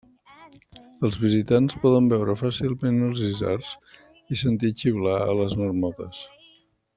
[1.09, 3.69] Els visitants poden veure fàcilment els Isards
[4.35, 6.25] i sentir xiular a les marmotes.